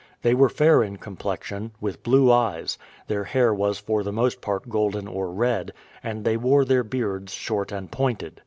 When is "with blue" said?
1.79-2.31